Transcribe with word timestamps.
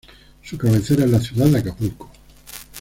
Su 0.41 0.57
cabecera 0.57 1.03
es 1.05 1.11
la 1.11 1.21
ciudad 1.21 1.45
de 1.45 1.59
Acapulco. 1.59 2.09